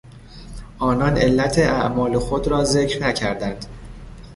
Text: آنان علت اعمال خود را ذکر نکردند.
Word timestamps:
آنان 0.79 1.17
علت 1.17 1.59
اعمال 1.59 2.19
خود 2.19 2.47
را 2.47 2.63
ذکر 2.63 3.03
نکردند. 3.03 3.65